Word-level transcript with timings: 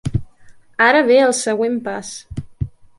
Ara 0.87 1.03
ve 1.11 1.19
el 1.27 1.37
següent 1.43 1.79
pas. 1.91 2.13